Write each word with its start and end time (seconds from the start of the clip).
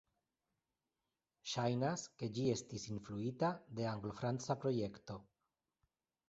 Ŝajnas 1.51 2.05
ke 2.21 2.29
ĝi 2.37 2.45
estis 2.53 2.87
influita 2.95 3.53
de 3.81 3.87
Anglo-franca 3.93 4.57
projekto. 4.65 5.21